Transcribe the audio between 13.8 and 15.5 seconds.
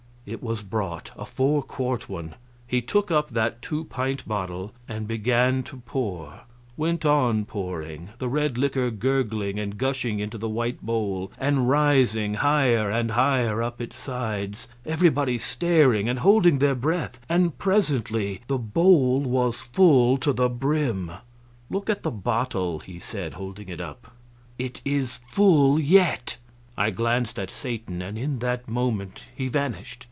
its sides, everybody